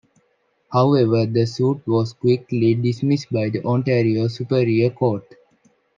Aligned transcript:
However, 0.73 1.27
the 1.27 1.45
suit 1.45 1.85
was 1.85 2.13
quickly 2.13 2.73
dismissed 2.73 3.31
by 3.31 3.49
the 3.49 3.63
Ontario 3.63 4.27
Superior 4.29 4.89
Court. 4.89 5.35